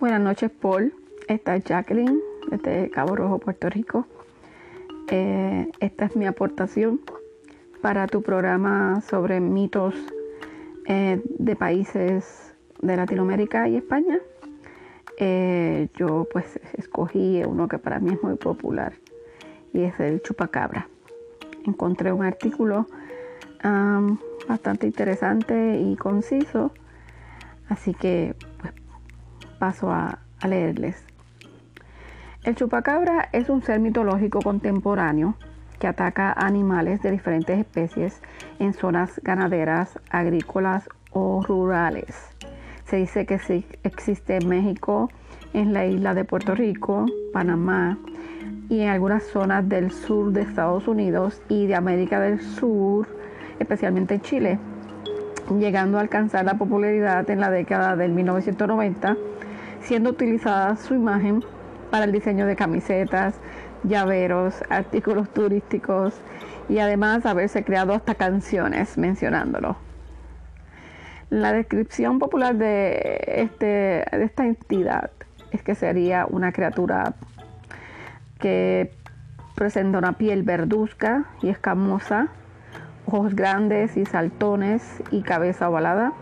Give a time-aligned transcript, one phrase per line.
[0.00, 0.94] Buenas noches, Paul.
[1.26, 2.20] Esta es Jacqueline
[2.52, 4.06] desde Cabo Rojo, Puerto Rico.
[5.10, 7.00] Eh, esta es mi aportación
[7.82, 9.96] para tu programa sobre mitos
[10.86, 14.20] eh, de países de Latinoamérica y España.
[15.16, 18.92] Eh, yo pues escogí uno que para mí es muy popular
[19.72, 20.86] y es el chupacabra.
[21.66, 22.86] Encontré un artículo
[24.48, 26.70] bastante interesante y conciso,
[27.68, 28.36] así que
[29.58, 31.04] paso a, leerles.
[32.44, 35.34] El chupacabra es un ser mitológico contemporáneo
[35.80, 38.22] que ataca animales de diferentes especies
[38.60, 42.14] en zonas ganaderas, agrícolas o rurales.
[42.84, 45.10] Se dice que sí existe en México,
[45.52, 47.98] en la isla de Puerto Rico, Panamá
[48.68, 53.08] y en algunas zonas del sur de Estados Unidos y de América del Sur,
[53.58, 54.58] especialmente en Chile,
[55.58, 59.16] llegando a alcanzar la popularidad en la década del 1990,
[59.80, 61.44] siendo utilizada su imagen
[61.90, 63.34] para el diseño de camisetas,
[63.84, 66.20] llaveros, artículos turísticos
[66.68, 69.76] y además haberse creado hasta canciones mencionándolo.
[71.30, 73.66] La descripción popular de, este,
[74.10, 75.10] de esta entidad
[75.50, 77.14] es que sería una criatura
[78.38, 78.92] que
[79.54, 82.28] presenta una piel verduzca y escamosa,
[83.06, 86.12] ojos grandes y saltones y cabeza ovalada.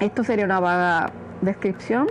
[0.00, 2.08] Esto sería una vaga descripción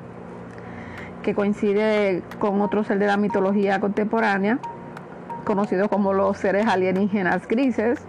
[1.24, 4.60] que coincide con otro ser de la mitología contemporánea,
[5.44, 8.00] conocido como los seres alienígenas grises.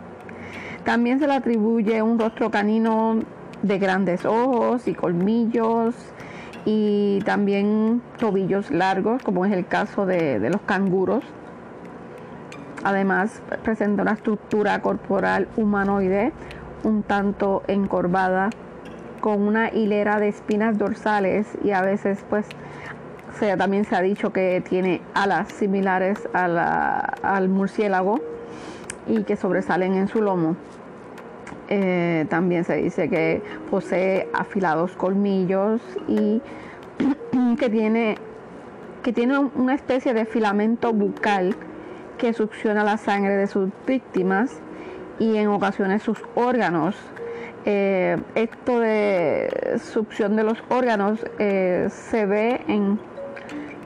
[0.84, 3.18] También se le atribuye un rostro canino
[3.62, 5.94] de grandes ojos y colmillos
[6.64, 11.24] y también tobillos largos, como es el caso de, de los canguros.
[12.84, 16.32] Además, presenta una estructura corporal humanoide
[16.82, 18.50] un tanto encorvada,
[19.20, 22.46] con una hilera de espinas dorsales y a veces pues
[23.56, 28.20] también se ha dicho que tiene alas similares al murciélago
[29.06, 30.56] y que sobresalen en su lomo.
[31.68, 36.42] Eh, también se dice que posee afilados colmillos y
[37.58, 38.16] que tiene,
[39.02, 41.54] que tiene una especie de filamento bucal
[42.18, 44.60] que succiona la sangre de sus víctimas
[45.18, 46.96] y en ocasiones sus órganos.
[47.66, 52.98] Eh, esto de succión de los órganos eh, se ve en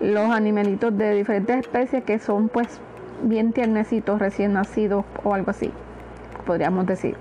[0.01, 2.81] los animalitos de diferentes especies que son pues
[3.23, 5.73] bien tiernecitos, recién nacidos o algo así,
[6.47, 7.17] podríamos decir.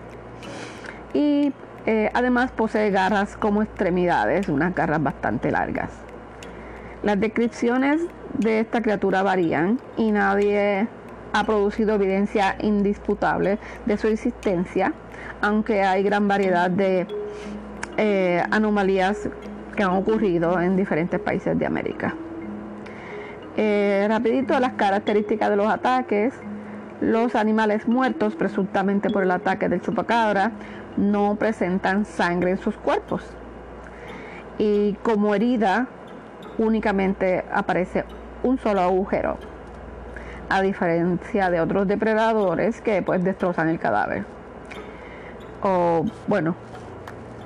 [1.13, 1.53] Y
[1.85, 5.91] eh, además posee garras como extremidades, unas garras bastante largas.
[7.01, 8.01] Las descripciones
[8.37, 10.87] de esta criatura varían y nadie
[11.33, 14.93] ha producido evidencia indisputable de su existencia,
[15.41, 17.07] aunque hay gran variedad de
[17.97, 19.29] eh, anomalías
[19.75, 22.15] que han ocurrido en diferentes países de América.
[23.55, 26.33] Eh, rapidito las características de los ataques.
[27.01, 30.51] Los animales muertos, presuntamente por el ataque del chupacabra,
[30.95, 33.23] no presentan sangre en sus cuerpos.
[34.57, 35.87] Y como herida
[36.57, 38.05] únicamente aparece
[38.43, 39.37] un solo agujero,
[40.49, 44.25] a diferencia de otros depredadores que pues destrozan el cadáver.
[45.61, 46.55] O bueno,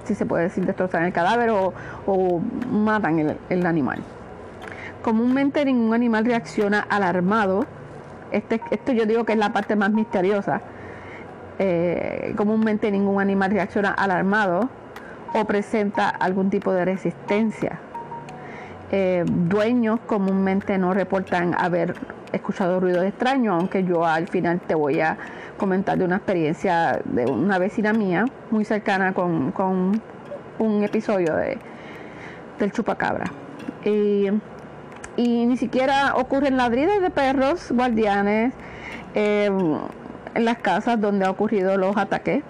[0.05, 2.41] si se puede decir destrozan el cadáver o,
[2.71, 4.03] matan el animal.
[5.07, 7.65] Comúnmente ningún animal reacciona alarmado.
[8.31, 10.61] Este, esto yo digo que es la parte más misteriosa.
[11.59, 14.69] Eh, comúnmente ningún animal reacciona alarmado
[15.33, 17.79] o presenta algún tipo de resistencia.
[18.91, 21.95] Eh, dueños comúnmente no reportan haber
[22.31, 25.17] escuchado ruidos extraños, aunque yo al final te voy a
[25.57, 29.53] comentar de una experiencia de una vecina mía muy cercana con,
[30.59, 31.57] un episodio de,
[32.59, 33.31] del chupacabra.
[33.83, 34.29] Y
[35.17, 38.53] y ni siquiera ocurren ladridos de perros guardianes
[39.15, 39.49] eh,
[40.35, 42.43] en las casas donde ha ocurrido los ataques.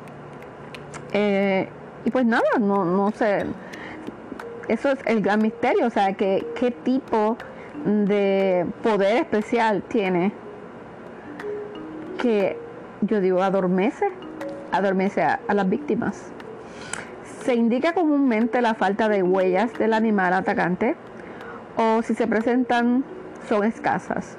[1.13, 1.69] Eh,
[2.03, 3.45] y pues nada, no, no sé.
[4.67, 7.37] Eso es el gran misterio, o sea, que, qué tipo
[7.85, 10.33] de poder especial tiene
[12.21, 12.57] que
[13.01, 14.09] yo digo adormece,
[14.71, 16.31] adormece a las víctimas.
[17.43, 20.95] Se indica comúnmente la falta de huellas del animal atacante
[21.77, 23.05] o si se presentan
[23.47, 24.35] son escasas,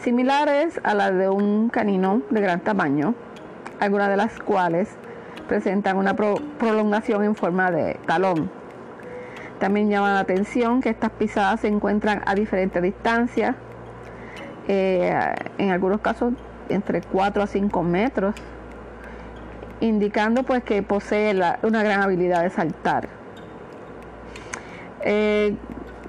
[0.00, 3.14] similares a las de un canino de gran tamaño,
[3.78, 4.88] algunas de las cuales
[5.48, 8.50] presentan una prolongación en forma de talón.
[9.60, 13.54] También llama la atención que estas pisadas se encuentran a diferentes distancias,
[14.66, 15.14] eh,
[15.58, 16.32] en algunos casos
[16.70, 18.34] entre 4 a 5 metros,
[19.80, 23.08] indicando pues que posee una gran habilidad de saltar.
[25.02, 25.54] Eh,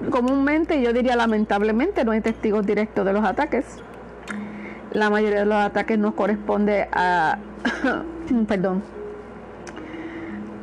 [0.09, 3.65] comúnmente, yo diría lamentablemente, no hay testigos directos de los ataques.
[4.93, 7.37] La mayoría de los ataques no corresponde a...
[8.47, 9.00] perdón.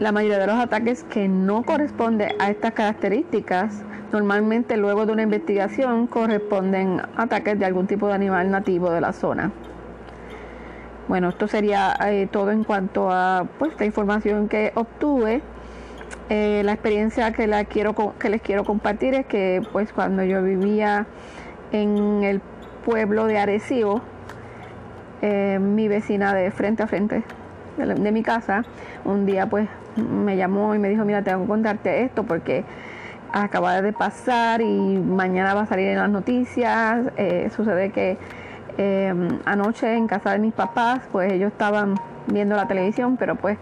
[0.01, 5.23] La mayoría de los ataques que no corresponde a estas características, normalmente luego de una
[5.23, 9.51] investigación corresponden a ataques de algún tipo de animal nativo de la zona.
[11.09, 15.43] Bueno, esto sería eh, todo en cuanto a pues, la información que obtuve.
[16.29, 21.07] Eh, la experiencia que les quiero compartir es que pues cuando yo vivía
[21.73, 22.41] en el
[22.85, 24.03] pueblo de Arecibo,
[25.23, 27.25] eh, mi vecina de frente a frente
[27.87, 28.65] de, mi casa,
[29.05, 32.65] un día pues me llamó y me dijo, mira, tengo que contarte esto porque
[33.33, 37.07] acaba de pasar y mañana va a salir en las noticias.
[37.51, 38.17] sucede que
[38.79, 41.97] Em, anoche en casa de mis papás, pues ellos estaban
[42.29, 43.59] viendo la televisión, pero pues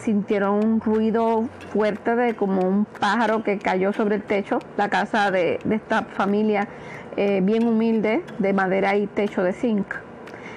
[0.00, 5.30] sintieron un ruido fuerte de como un pájaro que cayó sobre el techo, la casa
[5.30, 6.68] de, esta familia
[7.16, 9.86] eh, bien humilde, de madera y techo de zinc.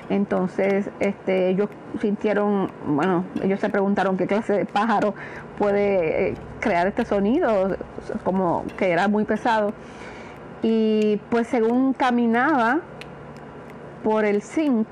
[0.10, 1.70] Entonces, este, ellos
[2.00, 5.14] sintieron, bueno, ellos se preguntaron qué clase de pájaro
[5.58, 7.76] puede eh, crear este sonido,
[8.24, 9.74] como que era muy pesado.
[10.64, 12.80] Y pues según caminaba,
[14.04, 14.88] por el zinc,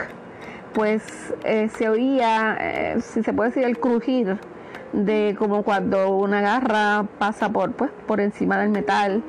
[0.74, 4.38] pues eh, se oía, eh, si se puede decir, el crujir
[4.92, 9.24] de como cuando una garra pasa por, pues, por encima del metal.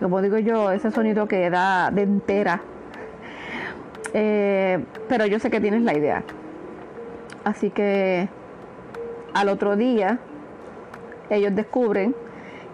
[0.00, 2.62] Como digo yo, ese sonido que da de entera.
[4.14, 6.22] Pero yo sé que tienes la idea.
[7.44, 8.28] Así que
[9.34, 10.18] al otro día
[11.30, 12.14] ellos descubren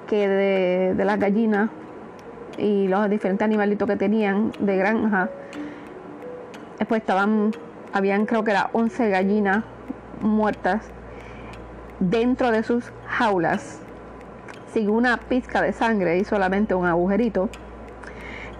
[0.06, 1.70] que de, las gallinas
[2.58, 5.30] y los diferentes animalitos que tenían de granja,
[6.88, 7.52] pues estaban,
[7.92, 9.64] habían creo que eran 11 gallinas
[10.20, 10.82] muertas
[12.00, 13.80] dentro de sus jaulas,
[14.72, 17.48] sin una pizca de sangre y solamente un agujerito.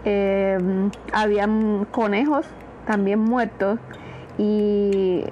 [0.04, 0.58] Eh,
[1.12, 2.46] habían conejos
[2.86, 3.78] también muertos
[4.38, 5.24] y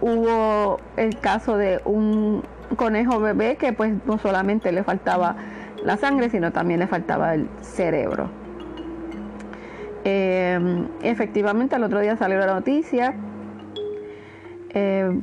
[0.00, 2.42] hubo el caso de un
[2.76, 5.36] conejo bebé que pues no solamente le faltaba
[5.84, 8.28] la sangre, sino también le faltaba el cerebro.
[10.04, 13.14] Eh, efectivamente, al otro día salió la noticia.
[14.70, 15.20] Eh,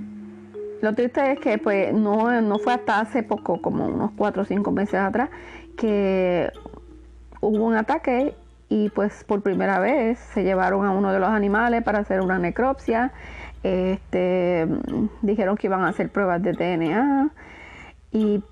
[0.81, 4.45] lo triste es que pues no, no fue hasta hace poco, como unos 4 o
[4.45, 5.29] 5 meses atrás,
[5.77, 6.51] que
[7.41, 8.35] hubo un ataque
[8.69, 12.39] y pues por primera vez se llevaron a uno de los animales para hacer una
[12.39, 13.11] necropsia.
[13.63, 14.67] Este,
[15.21, 17.29] dijeron que iban a hacer pruebas de DNA
[18.11, 18.43] y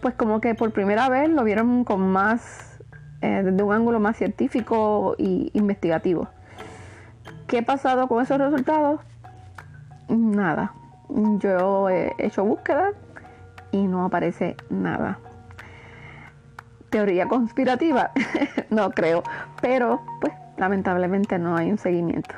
[0.00, 2.80] pues como que por primera vez lo vieron con más,
[3.20, 6.28] eh, desde un ángulo más científico e investigativo.
[7.46, 9.00] ¿Qué ha pasado con esos resultados?
[10.08, 10.72] Nada.
[11.38, 12.92] Yo he hecho búsqueda
[13.72, 15.18] y no aparece nada.
[16.90, 18.10] Teoría conspirativa,
[18.70, 19.22] no creo,
[19.62, 22.34] pero pues lamentablemente no hay un seguimiento.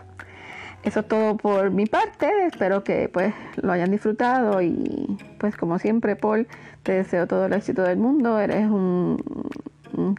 [0.83, 5.79] Eso es todo por mi parte, espero que pues lo hayan disfrutado y pues como
[5.79, 6.49] siempre Paul,
[6.83, 9.17] te deseo todo el éxito del mundo, eres un,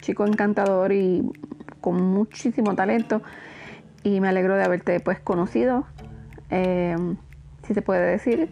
[0.02, 1.30] chico encantador y
[1.82, 3.22] con muchísimo talento.
[4.04, 5.86] Y me alegro de haberte pues conocido,
[6.50, 6.96] eh,
[7.68, 8.50] si se puede decir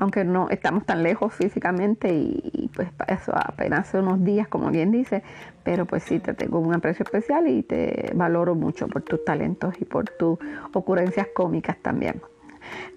[0.00, 4.90] aunque no estamos tan lejos físicamente y, pues eso apenas hace unos días, como bien
[4.90, 5.22] dice,
[5.62, 9.74] pero pues sí te tengo un aprecio especial y te valoro mucho por tus talentos
[9.80, 10.38] y por tus
[10.72, 12.20] ocurrencias cómicas también.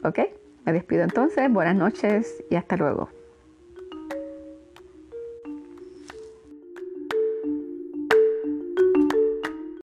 [0.03, 0.19] ¿Ok?
[0.65, 3.09] Me despido entonces, buenas noches y hasta luego.